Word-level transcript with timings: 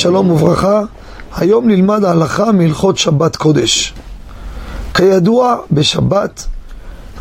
שלום 0.00 0.30
וברכה, 0.30 0.82
היום 1.36 1.68
נלמד 1.68 2.04
ההלכה 2.04 2.52
מהלכות 2.52 2.98
שבת 2.98 3.36
קודש. 3.36 3.94
כידוע, 4.94 5.56
בשבת, 5.70 6.46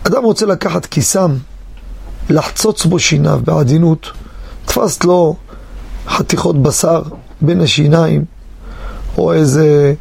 אדם 0.04 0.24
רוצה 0.24 0.46
לקחת 0.46 0.86
כיסם, 0.86 1.32
לחצוץ 2.30 2.86
בו 2.86 3.00
שיניו 3.00 3.40
בעדינות, 3.44 4.12
תפס 4.66 5.04
לו 5.04 5.36
חתיכות 6.08 6.62
בשר 6.62 7.02
בין 7.42 7.62
השיניים, 7.62 8.26
או 9.18 9.34
איזה 9.34 9.94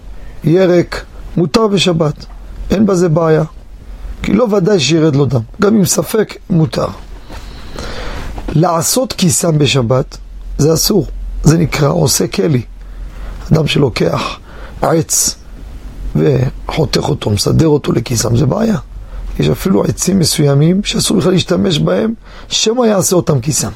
ירק, 0.45 1.05
מותר 1.37 1.67
בשבת, 1.67 2.25
אין 2.71 2.87
בזה 2.87 3.09
בעיה. 3.09 3.45
כי 4.23 4.33
לא 4.33 4.45
ודאי 4.45 4.81
שירד 4.81 5.17
לו 5.17 5.27
דם, 5.27 5.43
גם 5.61 5.77
אם 5.77 5.85
ספק, 5.85 6.37
מותר. 6.51 6.89
לעשות 8.49 9.13
כיסם 9.13 9.59
בשבת 9.59 10.17
זה 10.59 10.75
אסור, 10.75 11.07
זה 11.43 11.59
נקרא 11.59 11.89
עושה 11.89 12.27
כלי. 12.27 12.63
אדם 13.53 13.67
שלוקח 13.67 14.39
עץ 14.83 15.37
וחותך 16.17 17.09
אותו, 17.09 17.31
מסדר 17.31 17.69
אותו 17.69 17.93
לכיסם, 17.93 18.37
זה 18.37 18.47
בעיה. 18.47 18.77
יש 19.39 19.49
אפילו 19.49 19.85
עצים 19.85 20.19
מסוימים 20.19 20.85
שאסור 20.85 21.17
בכלל 21.17 21.33
להשתמש 21.33 21.79
בהם, 21.79 22.15
שמא 22.49 22.85
יעשה 22.87 23.17
אותם 23.17 23.41
כיסם. 23.41 23.71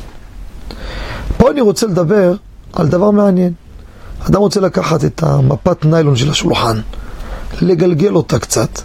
פה 1.37 1.51
אני 1.51 1.61
רוצה 1.61 1.87
לדבר 1.87 2.35
על 2.73 2.89
דבר 2.89 3.11
מעניין. 3.11 3.53
אדם 4.29 4.41
רוצה 4.41 4.61
לקחת 4.61 5.05
את 5.05 5.23
המפת 5.23 5.85
ניילון 5.85 6.17
של 6.17 6.31
השולחן, 6.31 6.81
לגלגל 7.61 8.15
אותה 8.15 8.39
קצת, 8.39 8.81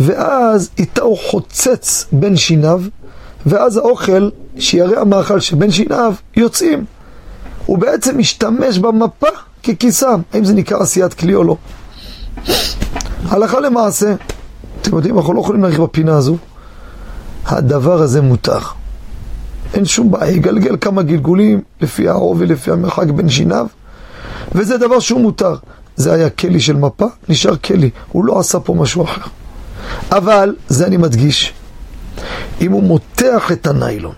ואז 0.00 0.70
איתה 0.78 1.02
הוא 1.02 1.18
חוצץ 1.30 2.06
בין 2.12 2.36
שיניו, 2.36 2.82
ואז 3.46 3.76
האוכל, 3.76 4.28
שירא 4.58 5.00
המאכל 5.00 5.40
שבין 5.40 5.70
שיניו, 5.70 6.14
יוצאים. 6.36 6.84
הוא 7.68 7.78
בעצם 7.78 8.18
משתמש 8.18 8.78
במפה 8.78 9.26
ככיסם. 9.62 10.20
האם 10.32 10.44
זה 10.44 10.54
נקרא 10.54 10.78
עשיית 10.78 11.14
כלי 11.14 11.34
או 11.34 11.44
לא? 11.44 11.56
הלכה 13.24 13.60
למעשה, 13.60 14.14
אתם 14.80 14.96
יודעים, 14.96 15.18
אנחנו 15.18 15.32
לא 15.32 15.40
יכולים 15.40 15.62
להרחיב 15.62 15.82
בפינה 15.82 16.16
הזו. 16.16 16.36
הדבר 17.46 18.02
הזה 18.02 18.22
מותר. 18.22 18.58
אין 19.74 19.84
שום 19.84 20.10
בעיה, 20.10 20.36
יגלגל 20.36 20.76
כמה 20.80 21.02
גלגולים 21.02 21.60
לפי 21.80 22.08
העובי, 22.08 22.46
לפי 22.46 22.70
המרחק 22.70 23.06
בין 23.06 23.28
שיניו, 23.28 23.66
וזה 24.52 24.78
דבר 24.78 25.00
שהוא 25.00 25.20
מותר. 25.20 25.56
זה 25.96 26.12
היה 26.12 26.30
כלי 26.30 26.60
של 26.60 26.76
מפה, 26.76 27.06
נשאר 27.28 27.56
כלי, 27.56 27.90
הוא 28.12 28.24
לא 28.24 28.38
עשה 28.38 28.60
פה 28.60 28.74
משהו 28.74 29.04
אחר. 29.04 29.22
אבל, 30.10 30.54
זה 30.68 30.86
אני 30.86 30.96
מדגיש, 30.96 31.52
אם 32.60 32.72
הוא 32.72 32.82
מותח 32.82 33.52
את 33.52 33.66
הניילון 33.66 34.14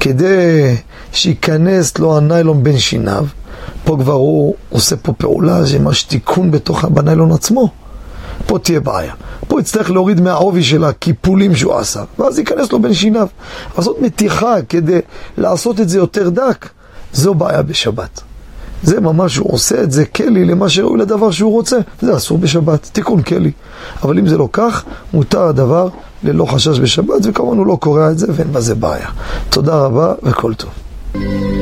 כדי 0.00 0.74
שייכנס 1.12 1.98
לו 1.98 2.16
הניילון 2.16 2.62
בין 2.62 2.78
שיניו, 2.78 3.26
פה 3.84 3.96
כבר 4.00 4.12
הוא 4.12 4.54
עושה 4.70 4.96
פה 4.96 5.12
פעולה, 5.12 5.64
זה 5.64 5.78
ממש 5.78 6.02
תיקון 6.02 6.50
בתוך, 6.50 6.84
בניילון 6.84 7.32
עצמו. 7.32 7.70
פה 8.46 8.58
תהיה 8.58 8.80
בעיה. 8.80 9.14
פה 9.48 9.60
יצטרך 9.60 9.90
להוריד 9.90 10.20
מהעובי 10.20 10.62
של 10.62 10.84
הקיפולים 10.84 11.56
שהוא 11.56 11.74
עשה, 11.74 12.04
ואז 12.18 12.38
ייכנס 12.38 12.72
לו 12.72 12.78
בין 12.78 12.94
שיניו. 12.94 13.26
לעשות 13.76 14.00
מתיחה 14.02 14.54
כדי 14.68 15.00
לעשות 15.38 15.80
את 15.80 15.88
זה 15.88 15.98
יותר 15.98 16.28
דק, 16.28 16.68
זו 17.12 17.34
בעיה 17.34 17.62
בשבת. 17.62 18.20
זה 18.82 19.00
ממש, 19.00 19.36
הוא 19.36 19.52
עושה 19.52 19.82
את 19.82 19.92
זה 19.92 20.04
כלי 20.06 20.44
למה 20.44 20.68
שראוי 20.68 20.98
לדבר 20.98 21.30
שהוא 21.30 21.52
רוצה, 21.52 21.76
זה 22.02 22.16
אסור 22.16 22.38
בשבת, 22.38 22.90
תיקון 22.92 23.22
כלי. 23.22 23.50
אבל 24.02 24.18
אם 24.18 24.28
זה 24.28 24.38
לא 24.38 24.48
כך, 24.52 24.84
מותר 25.12 25.42
הדבר 25.42 25.88
ללא 26.22 26.44
חשש 26.44 26.80
בשבת, 26.80 27.20
וכמובן 27.24 27.58
הוא 27.58 27.66
לא 27.66 27.76
קורע 27.80 28.10
את 28.10 28.18
זה 28.18 28.26
ואין 28.34 28.52
בזה 28.52 28.74
בעיה. 28.74 29.08
תודה 29.50 29.74
רבה 29.74 30.14
וכל 30.22 30.54
טוב. 30.54 30.81
Thank 31.14 31.56
you. 31.56 31.61